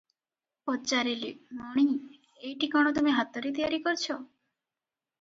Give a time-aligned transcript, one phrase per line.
[0.69, 1.29] ପଚାରିଲେ
[1.59, 1.85] "ମଣି!
[2.41, 4.21] ଏଇଟି କଣ ତୁମେ ହାତରେ ତିଆରି କରିଚ?"